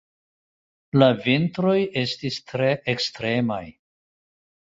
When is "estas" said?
2.03-2.39